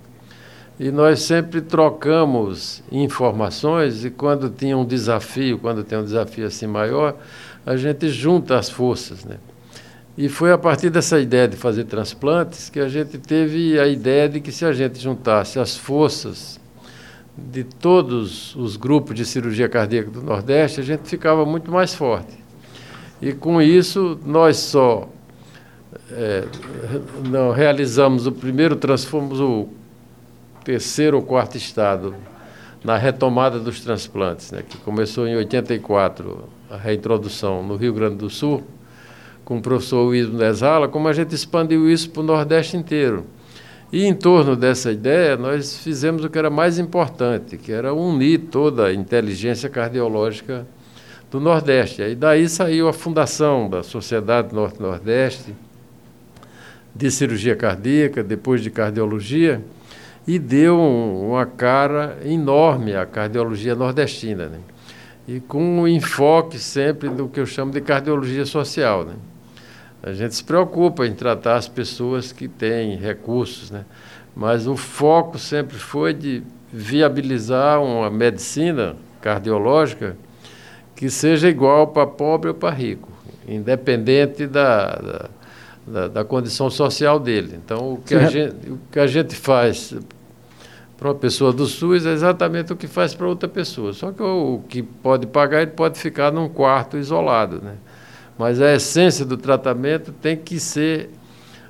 E 0.78 0.90
nós 0.90 1.22
sempre 1.22 1.60
trocamos 1.60 2.82
informações 2.90 4.04
e 4.04 4.10
quando 4.10 4.48
tinha 4.50 4.76
um 4.76 4.84
desafio, 4.84 5.58
quando 5.58 5.84
tem 5.84 5.98
um 5.98 6.04
desafio 6.04 6.46
assim 6.46 6.66
maior, 6.66 7.16
a 7.64 7.76
gente 7.76 8.08
junta 8.08 8.58
as 8.58 8.70
forças. 8.70 9.24
Né? 9.24 9.36
E 10.16 10.28
foi 10.28 10.52
a 10.52 10.58
partir 10.58 10.90
dessa 10.90 11.20
ideia 11.20 11.48
de 11.48 11.56
fazer 11.56 11.84
transplantes 11.84 12.68
que 12.68 12.80
a 12.80 12.88
gente 12.88 13.18
teve 13.18 13.78
a 13.78 13.86
ideia 13.86 14.28
de 14.28 14.40
que 14.40 14.52
se 14.52 14.64
a 14.64 14.72
gente 14.72 14.98
juntasse 14.98 15.58
as 15.58 15.76
forças 15.76 16.60
de 17.36 17.64
todos 17.64 18.54
os 18.56 18.76
grupos 18.76 19.14
de 19.14 19.24
cirurgia 19.24 19.68
cardíaca 19.68 20.10
do 20.10 20.22
Nordeste, 20.22 20.80
a 20.80 20.84
gente 20.84 21.08
ficava 21.08 21.46
muito 21.46 21.70
mais 21.70 21.94
forte. 21.94 22.36
E 23.22 23.32
com 23.32 23.62
isso, 23.62 24.18
nós 24.24 24.56
só 24.58 25.08
é, 26.14 26.44
não, 27.28 27.50
realizamos 27.50 28.26
o 28.26 28.32
primeiro, 28.32 28.76
transformamos 28.76 29.40
o 29.40 29.68
terceiro 30.64 31.16
ou 31.16 31.22
quarto 31.22 31.56
estado 31.56 32.14
na 32.84 32.96
retomada 32.96 33.58
dos 33.58 33.80
transplantes, 33.80 34.50
né, 34.50 34.62
que 34.68 34.76
começou 34.78 35.26
em 35.26 35.36
84, 35.36 36.44
a 36.70 36.76
reintrodução 36.76 37.62
no 37.62 37.76
Rio 37.76 37.94
Grande 37.94 38.16
do 38.16 38.28
Sul, 38.28 38.62
com 39.44 39.58
o 39.58 39.62
professor 39.62 40.06
Wilson 40.08 40.36
Desala, 40.36 40.88
como 40.88 41.08
a 41.08 41.12
gente 41.12 41.34
expandiu 41.34 41.90
isso 41.90 42.10
para 42.10 42.20
o 42.20 42.24
Nordeste 42.24 42.76
inteiro. 42.76 43.24
E 43.92 44.04
em 44.04 44.14
torno 44.14 44.56
dessa 44.56 44.90
ideia, 44.90 45.36
nós 45.36 45.76
fizemos 45.76 46.24
o 46.24 46.30
que 46.30 46.38
era 46.38 46.48
mais 46.48 46.78
importante, 46.78 47.58
que 47.58 47.70
era 47.70 47.92
unir 47.92 48.38
toda 48.50 48.86
a 48.86 48.94
inteligência 48.94 49.68
cardiológica 49.68 50.66
do 51.30 51.38
Nordeste. 51.38 52.02
E 52.02 52.14
daí 52.14 52.48
saiu 52.48 52.88
a 52.88 52.92
fundação 52.92 53.68
da 53.68 53.82
Sociedade 53.82 54.54
Norte-Nordeste, 54.54 55.54
de 56.94 57.10
cirurgia 57.10 57.56
cardíaca, 57.56 58.22
depois 58.22 58.62
de 58.62 58.70
cardiologia, 58.70 59.62
e 60.26 60.38
deu 60.38 60.78
um, 60.78 61.30
uma 61.30 61.46
cara 61.46 62.18
enorme 62.24 62.94
à 62.94 63.04
cardiologia 63.06 63.74
nordestina. 63.74 64.46
Né? 64.46 64.58
E 65.26 65.40
com 65.40 65.80
um 65.80 65.88
enfoque 65.88 66.58
sempre 66.58 67.08
do 67.08 67.28
que 67.28 67.40
eu 67.40 67.46
chamo 67.46 67.72
de 67.72 67.80
cardiologia 67.80 68.44
social. 68.44 69.04
Né? 69.04 69.14
A 70.02 70.12
gente 70.12 70.34
se 70.34 70.44
preocupa 70.44 71.06
em 71.06 71.14
tratar 71.14 71.56
as 71.56 71.68
pessoas 71.68 72.32
que 72.32 72.46
têm 72.46 72.96
recursos, 72.96 73.70
né? 73.70 73.84
mas 74.34 74.66
o 74.66 74.76
foco 74.76 75.38
sempre 75.38 75.76
foi 75.76 76.12
de 76.12 76.42
viabilizar 76.72 77.82
uma 77.82 78.10
medicina 78.10 78.96
cardiológica 79.20 80.16
que 80.96 81.10
seja 81.10 81.48
igual 81.48 81.88
para 81.88 82.06
pobre 82.06 82.48
ou 82.48 82.54
para 82.54 82.74
rico, 82.74 83.08
independente 83.46 84.46
da, 84.46 84.86
da 84.96 85.30
da, 85.86 86.08
da 86.08 86.24
condição 86.24 86.70
social 86.70 87.18
dele. 87.18 87.58
Então, 87.64 87.94
o 87.94 87.96
que, 87.98 88.14
a 88.14 88.26
gente, 88.26 88.70
o 88.70 88.78
que 88.90 88.98
a 88.98 89.06
gente 89.06 89.34
faz 89.34 89.94
para 90.96 91.08
uma 91.08 91.14
pessoa 91.14 91.52
do 91.52 91.66
SUS 91.66 92.06
é 92.06 92.12
exatamente 92.12 92.72
o 92.72 92.76
que 92.76 92.86
faz 92.86 93.14
para 93.14 93.26
outra 93.26 93.48
pessoa. 93.48 93.92
Só 93.92 94.12
que 94.12 94.22
o, 94.22 94.62
que 94.68 94.82
pode 94.82 95.26
pagar, 95.26 95.62
ele 95.62 95.72
pode 95.72 95.98
ficar 95.98 96.30
num 96.30 96.48
quarto 96.48 96.96
isolado. 96.96 97.60
Né? 97.60 97.74
Mas 98.38 98.60
a 98.60 98.72
essência 98.72 99.24
do 99.24 99.36
tratamento 99.36 100.12
tem 100.12 100.36
que 100.36 100.60
ser 100.60 101.10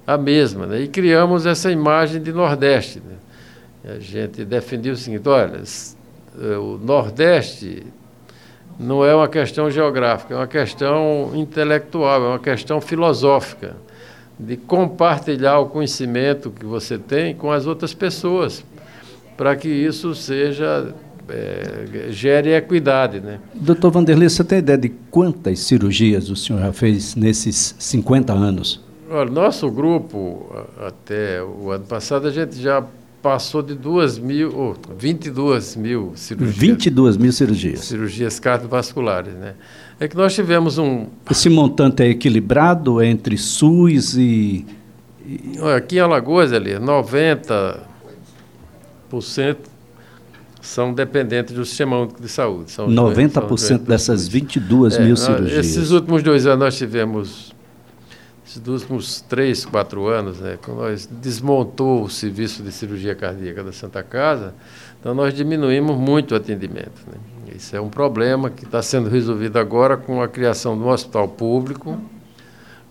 a 0.07 0.19
mesma. 0.19 0.67
Né? 0.67 0.83
E 0.83 0.89
criamos 0.89 1.47
essa 1.47 1.71
imagem 1.71 2.21
de 2.21 2.33
Nordeste. 2.33 3.01
Né? 3.01 3.95
A 3.95 3.99
gente 3.99 4.45
defendia 4.45 4.93
o 4.93 4.97
seguinte: 4.97 5.27
olha, 5.27 5.63
eh, 6.39 6.57
o 6.59 6.79
Nordeste 6.79 7.87
não 8.79 9.05
é 9.05 9.15
uma 9.15 9.29
questão 9.29 9.71
geográfica, 9.71 10.35
é 10.35 10.37
uma 10.37 10.47
questão 10.47 11.33
intelectual, 11.35 12.23
é 12.23 12.29
uma 12.29 12.39
questão 12.39 12.81
filosófica 12.81 13.75
de 14.39 14.57
compartilhar 14.57 15.59
o 15.59 15.67
conhecimento 15.67 16.51
que 16.51 16.65
você 16.65 16.99
tem 16.99 17.35
com 17.35 17.51
as 17.51 17.67
outras 17.67 17.95
pessoas, 17.95 18.65
para 19.37 19.55
que 19.57 19.69
isso 19.69 20.15
seja 20.15 20.95
é, 21.29 22.09
gere 22.11 22.55
equidade. 22.55 23.21
Né? 23.21 23.39
Doutor 23.55 23.91
Vanderlei, 23.91 24.29
você 24.29 24.45
tem 24.45 24.59
ideia 24.59 24.79
de 24.79 24.89
quantas 25.11 25.61
cirurgias 25.61 26.29
o 26.29 26.37
senhor 26.37 26.61
já 26.61 26.73
fez 26.73 27.15
nesses 27.15 27.75
50 27.79 28.33
anos? 28.33 28.81
Olha, 29.11 29.31
nosso 29.31 29.71
grupo, 29.71 30.51
até 30.81 31.43
o 31.43 31.71
ano 31.71 31.85
passado, 31.85 32.27
a 32.27 32.31
gente 32.31 32.61
já 32.61 32.83
passou 33.23 33.63
de 33.63 33.75
2 33.75 34.19
mil, 34.19 34.53
oh, 34.55 34.75
22 34.99 35.77
mil 35.77 36.13
cirurgias. 36.17 36.57
22 36.57 37.17
mil 37.17 37.33
cirurgias. 37.33 37.81
Cirurgias 37.81 38.41
cardiovasculares, 38.41 39.33
né? 39.35 39.55
É 40.01 40.09
que 40.09 40.17
nós 40.17 40.35
tivemos 40.35 40.77
um... 40.77 41.07
Esse 41.31 41.49
montante 41.49 42.03
é 42.03 42.09
equilibrado 42.09 43.01
entre 43.01 43.39
SUS 43.39 44.17
e... 44.17 44.67
Aqui 45.77 45.97
em 45.97 46.01
Alagoas, 46.01 46.53
ali, 46.53 46.73
90% 46.73 47.79
são 50.61 50.93
dependentes 50.93 51.55
do 51.55 51.65
Sistema 51.65 51.99
Único 51.99 52.21
de 52.21 52.29
Saúde. 52.29 52.73
São 52.73 52.89
90% 52.89 53.57
são 53.59 53.79
dessas 53.79 54.27
22 54.27 54.97
é, 54.97 55.05
mil 55.05 55.17
cirurgias. 55.17 55.67
Esses 55.67 55.93
últimos 55.93 56.25
dois 56.25 56.45
anos 56.47 56.59
nós 56.59 56.77
tivemos 56.77 57.52
esses 58.53 58.67
últimos 58.67 59.21
três, 59.23 59.65
quatro 59.65 60.07
anos, 60.07 60.39
né, 60.39 60.59
quando 60.63 60.79
nós 60.79 61.07
desmontou 61.07 62.03
o 62.03 62.11
serviço 62.11 62.63
de 62.63 62.71
cirurgia 62.71 63.15
cardíaca 63.15 63.65
da 63.65 63.73
Santa 63.73 64.03
Casa, 64.03 64.55
então 65.01 65.15
nós 65.15 65.33
diminuímos 65.33 65.97
muito 65.97 66.33
o 66.33 66.37
atendimento. 66.37 67.03
Né? 67.07 67.55
Isso 67.57 67.75
é 67.75 67.81
um 67.81 67.89
problema 67.89 68.51
que 68.51 68.65
está 68.65 68.83
sendo 68.83 69.09
resolvido 69.09 69.59
agora 69.59 69.97
com 69.97 70.23
a 70.23 70.29
criação 70.29 70.77
de 70.77 70.85
um 70.85 70.89
hospital 70.89 71.29
público 71.29 71.99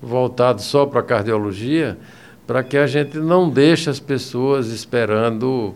voltado 0.02 0.62
só 0.62 0.86
para 0.86 1.04
cardiologia, 1.04 1.98
para 2.48 2.64
que 2.64 2.76
a 2.76 2.88
gente 2.88 3.18
não 3.20 3.48
deixe 3.48 3.90
as 3.90 4.00
pessoas 4.00 4.68
esperando 4.70 5.76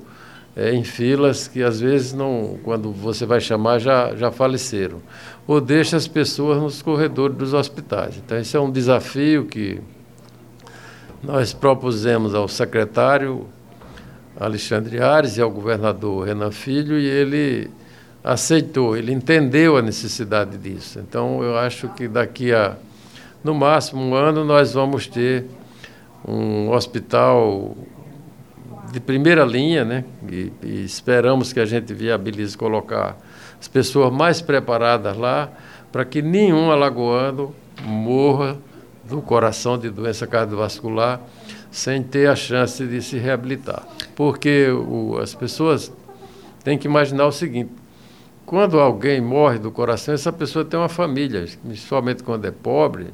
é, 0.55 0.73
em 0.73 0.83
filas 0.83 1.47
que 1.47 1.61
às 1.61 1.79
vezes 1.79 2.13
não, 2.13 2.57
quando 2.63 2.91
você 2.91 3.25
vai 3.25 3.41
chamar 3.41 3.79
já, 3.79 4.15
já 4.15 4.31
faleceram, 4.31 5.01
ou 5.45 5.59
deixe 5.59 5.95
as 5.95 6.07
pessoas 6.07 6.61
nos 6.61 6.81
corredores 6.81 7.35
dos 7.35 7.53
hospitais. 7.53 8.17
Então 8.17 8.37
esse 8.37 8.55
é 8.55 8.59
um 8.59 8.71
desafio 8.71 9.45
que 9.45 9.81
nós 11.21 11.53
propusemos 11.53 12.33
ao 12.33 12.47
secretário 12.47 13.47
Alexandre 14.39 15.01
Ares 15.01 15.37
e 15.37 15.41
ao 15.41 15.49
governador 15.49 16.27
Renan 16.27 16.51
Filho 16.51 16.97
e 16.97 17.05
ele 17.05 17.69
aceitou, 18.23 18.97
ele 18.97 19.11
entendeu 19.11 19.77
a 19.77 19.81
necessidade 19.81 20.57
disso. 20.57 20.99
Então 20.99 21.43
eu 21.43 21.57
acho 21.57 21.89
que 21.89 22.07
daqui 22.07 22.53
a 22.53 22.75
no 23.43 23.53
máximo 23.53 24.01
um 24.01 24.15
ano 24.15 24.43
nós 24.43 24.73
vamos 24.73 25.05
ter 25.05 25.45
um 26.27 26.71
hospital 26.71 27.77
de 28.95 29.01
primeira 29.01 29.43
linha, 29.43 29.83
né? 29.83 30.05
E, 30.31 30.53
e, 30.63 30.85
esperamos 30.85 31.51
que 31.51 31.59
a 31.59 31.65
gente 31.65 31.93
viabilize 31.93 32.57
colocar 32.57 33.17
as 33.59 33.67
pessoas 33.67 34.09
mais 34.09 34.41
preparadas 34.41 35.17
lá 35.17 35.51
para 35.91 36.05
que 36.05 36.21
nenhum 36.21 36.71
alagoano 36.71 37.53
morra 37.83 38.57
do 39.03 39.21
coração 39.21 39.77
de 39.77 39.89
doença 39.89 40.25
cardiovascular 40.25 41.19
sem 41.69 42.01
ter 42.01 42.29
a 42.29 42.37
chance 42.37 42.85
de 42.87 43.01
se 43.01 43.17
reabilitar. 43.17 43.85
Porque 44.15 44.69
o, 44.69 45.17
as 45.17 45.35
pessoas 45.35 45.91
têm 46.63 46.77
que 46.77 46.87
imaginar 46.87 47.25
o 47.25 47.33
seguinte: 47.33 47.71
quando 48.45 48.79
alguém 48.79 49.19
morre 49.19 49.59
do 49.59 49.71
coração, 49.71 50.13
essa 50.13 50.31
pessoa 50.31 50.63
tem 50.63 50.79
uma 50.79 50.87
família, 50.87 51.45
principalmente 51.65 52.23
quando 52.23 52.45
é 52.45 52.51
pobre, 52.51 53.07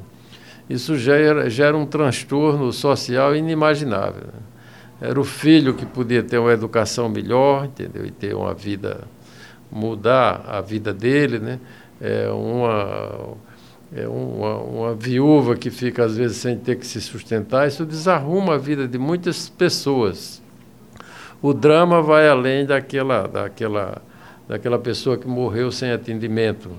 isso 0.70 0.96
gera, 0.96 1.50
gera 1.50 1.76
um 1.76 1.84
transtorno 1.84 2.72
social 2.72 3.34
inimaginável. 3.34 4.28
Né? 4.28 4.51
Era 5.02 5.20
o 5.20 5.24
filho 5.24 5.74
que 5.74 5.84
podia 5.84 6.22
ter 6.22 6.38
uma 6.38 6.52
educação 6.52 7.08
melhor, 7.08 7.64
entendeu? 7.64 8.06
E 8.06 8.12
ter 8.12 8.36
uma 8.36 8.54
vida, 8.54 9.02
mudar 9.68 10.44
a 10.46 10.60
vida 10.60 10.94
dele, 10.94 11.40
né? 11.40 11.58
É 12.00 12.30
uma, 12.30 13.34
é 13.92 14.06
uma, 14.06 14.56
uma 14.58 14.94
viúva 14.94 15.56
que 15.56 15.70
fica 15.70 16.04
às 16.04 16.16
vezes 16.16 16.36
sem 16.36 16.56
ter 16.56 16.78
que 16.78 16.86
se 16.86 17.00
sustentar, 17.00 17.66
isso 17.66 17.84
desarruma 17.84 18.54
a 18.54 18.58
vida 18.58 18.86
de 18.86 18.96
muitas 18.96 19.48
pessoas. 19.48 20.40
O 21.42 21.52
drama 21.52 22.00
vai 22.00 22.28
além 22.28 22.64
daquela, 22.64 23.26
daquela, 23.26 24.00
daquela 24.46 24.78
pessoa 24.78 25.18
que 25.18 25.26
morreu 25.26 25.72
sem 25.72 25.90
atendimento, 25.90 26.70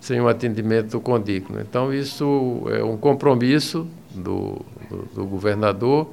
sem 0.00 0.18
um 0.18 0.26
atendimento 0.26 0.98
condigno. 1.00 1.60
Então, 1.60 1.92
isso 1.92 2.62
é 2.70 2.82
um 2.82 2.96
compromisso 2.96 3.86
do, 4.14 4.64
do, 4.88 4.96
do 5.14 5.26
governador 5.26 6.08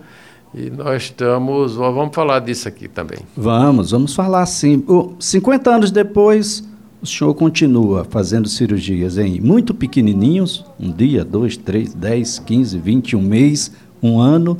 e 0.55 0.69
nós 0.69 1.03
estamos. 1.03 1.75
Vamos 1.75 2.15
falar 2.15 2.39
disso 2.39 2.67
aqui 2.67 2.87
também. 2.87 3.19
Vamos, 3.35 3.91
vamos 3.91 4.15
falar 4.15 4.45
sim. 4.45 4.83
50 5.19 5.69
anos 5.69 5.91
depois, 5.91 6.63
o 7.01 7.05
senhor 7.05 7.33
continua 7.33 8.05
fazendo 8.05 8.47
cirurgias 8.47 9.17
em 9.17 9.41
muito 9.41 9.73
pequenininhos 9.73 10.63
um 10.79 10.91
dia, 10.91 11.25
dois, 11.25 11.57
três, 11.57 11.93
dez, 11.93 12.39
quinze, 12.39 12.79
vinte, 12.79 13.15
um 13.15 13.21
mês, 13.21 13.71
um 14.01 14.19
ano 14.19 14.57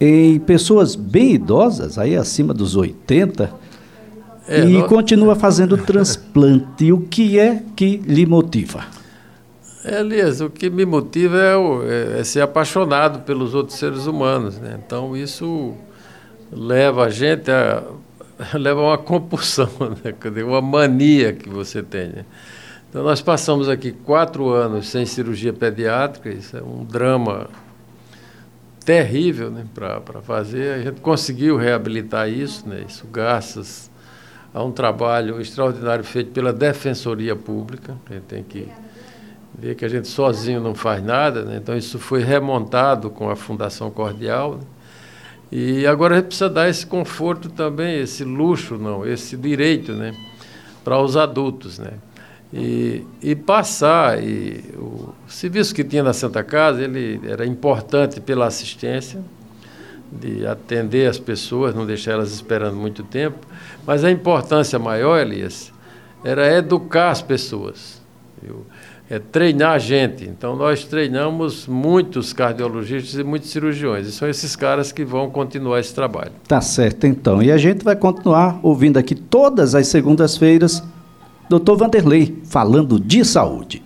em 0.00 0.38
pessoas 0.38 0.94
bem 0.94 1.34
idosas, 1.34 1.98
aí 1.98 2.16
acima 2.16 2.54
dos 2.54 2.76
80, 2.76 3.50
é, 4.46 4.64
e 4.64 4.74
nós... 4.74 4.86
continua 4.86 5.34
fazendo 5.34 5.76
transplante. 5.76 6.84
E 6.84 6.92
o 6.92 7.00
que 7.00 7.38
é 7.38 7.60
que 7.74 7.96
lhe 8.06 8.24
motiva? 8.24 8.97
É, 9.84 10.00
Elias, 10.00 10.40
o 10.40 10.50
que 10.50 10.68
me 10.68 10.84
motiva 10.84 11.36
é, 11.36 12.16
é, 12.16 12.20
é, 12.20 12.24
ser 12.24 12.40
apaixonado 12.40 13.20
pelos 13.20 13.54
outros 13.54 13.78
seres 13.78 14.06
humanos. 14.06 14.58
Né? 14.58 14.78
Então, 14.84 15.16
isso 15.16 15.74
leva 16.50 17.04
a 17.04 17.10
gente 17.10 17.50
a. 17.50 17.84
leva 18.54 18.80
a 18.80 18.84
uma 18.84 18.98
compulsão, 18.98 19.68
né? 20.04 20.42
uma 20.42 20.60
mania 20.60 21.32
que 21.32 21.48
você 21.48 21.82
tem. 21.82 22.08
Né? 22.08 22.24
Então, 22.90 23.04
nós 23.04 23.20
passamos 23.20 23.68
aqui 23.68 23.92
quatro 23.92 24.48
anos 24.48 24.88
sem 24.88 25.06
cirurgia 25.06 25.52
pediátrica, 25.52 26.30
isso 26.30 26.56
é 26.56 26.62
um 26.62 26.84
drama 26.84 27.48
terrível 28.84 29.50
né, 29.50 29.64
para 29.74 30.22
fazer. 30.22 30.72
A 30.72 30.82
gente 30.82 31.00
conseguiu 31.00 31.56
reabilitar 31.56 32.28
isso, 32.28 32.68
né? 32.68 32.84
isso 32.88 33.06
graças 33.06 33.90
a 34.52 34.64
um 34.64 34.72
trabalho 34.72 35.40
extraordinário 35.40 36.02
feito 36.02 36.32
pela 36.32 36.52
Defensoria 36.52 37.36
Pública. 37.36 37.96
A 38.08 38.14
gente 38.14 38.24
tem 38.24 38.42
que 38.42 38.66
ver 39.58 39.74
que 39.74 39.84
a 39.84 39.88
gente 39.88 40.06
sozinho 40.06 40.60
não 40.60 40.74
faz 40.74 41.02
nada, 41.02 41.44
né? 41.44 41.58
então 41.60 41.76
isso 41.76 41.98
foi 41.98 42.22
remontado 42.22 43.10
com 43.10 43.28
a 43.28 43.34
Fundação 43.34 43.90
Cordial. 43.90 44.54
Né? 44.54 44.60
E 45.50 45.86
agora 45.86 46.14
a 46.14 46.18
gente 46.18 46.28
precisa 46.28 46.48
dar 46.48 46.68
esse 46.68 46.86
conforto 46.86 47.48
também, 47.48 48.00
esse 48.00 48.22
luxo, 48.22 48.76
não, 48.76 49.04
esse 49.04 49.36
direito, 49.36 49.94
né, 49.94 50.14
para 50.84 51.00
os 51.00 51.16
adultos, 51.16 51.78
né? 51.78 51.92
E, 52.50 53.04
e 53.22 53.34
passar 53.34 54.22
e 54.22 54.64
o 54.74 55.12
serviço 55.26 55.74
que 55.74 55.84
tinha 55.84 56.02
na 56.02 56.14
Santa 56.14 56.42
Casa, 56.42 56.82
ele 56.82 57.20
era 57.26 57.44
importante 57.44 58.22
pela 58.22 58.46
assistência, 58.46 59.22
de 60.10 60.46
atender 60.46 61.10
as 61.10 61.18
pessoas, 61.18 61.74
não 61.74 61.84
deixar 61.84 62.12
elas 62.12 62.32
esperando 62.32 62.76
muito 62.76 63.02
tempo, 63.02 63.38
mas 63.86 64.02
a 64.02 64.10
importância 64.10 64.78
maior, 64.78 65.18
Elias, 65.18 65.70
era 66.24 66.50
educar 66.56 67.10
as 67.10 67.20
pessoas. 67.20 68.00
Eu, 68.42 68.64
é 69.10 69.18
treinar 69.18 69.72
a 69.72 69.78
gente. 69.78 70.24
Então, 70.24 70.54
nós 70.54 70.84
treinamos 70.84 71.66
muitos 71.66 72.32
cardiologistas 72.32 73.18
e 73.18 73.24
muitos 73.24 73.50
cirurgiões. 73.50 74.06
E 74.06 74.12
são 74.12 74.28
esses 74.28 74.54
caras 74.54 74.92
que 74.92 75.04
vão 75.04 75.30
continuar 75.30 75.80
esse 75.80 75.94
trabalho. 75.94 76.32
Tá 76.46 76.60
certo, 76.60 77.06
então. 77.06 77.42
E 77.42 77.50
a 77.50 77.56
gente 77.56 77.82
vai 77.82 77.96
continuar 77.96 78.60
ouvindo 78.62 78.98
aqui 78.98 79.14
todas 79.14 79.74
as 79.74 79.88
segundas-feiras, 79.88 80.82
doutor 81.48 81.76
Vanderlei, 81.76 82.38
falando 82.44 83.00
de 83.00 83.24
saúde. 83.24 83.82